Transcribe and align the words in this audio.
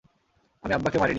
আমি 0.63 0.73
আব্বাকে 0.73 0.97
মারি 0.97 1.03
নি। 1.03 1.09